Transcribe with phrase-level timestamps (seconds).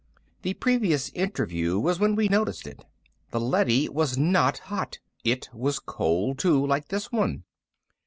[0.41, 2.85] "The previous interview was when we noticed it.
[3.29, 4.97] The leady was not hot.
[5.23, 7.43] It was cold, too, like this one."